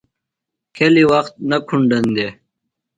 [0.75, 2.33] کھیلیۡ وخت نہ کُھنڈن دےۡ۔